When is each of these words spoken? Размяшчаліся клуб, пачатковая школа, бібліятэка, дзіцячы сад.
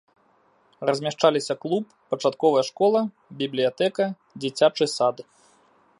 Размяшчаліся 0.89 1.53
клуб, 1.65 1.85
пачатковая 2.13 2.65
школа, 2.69 2.99
бібліятэка, 3.43 4.05
дзіцячы 4.41 4.85
сад. 4.99 5.15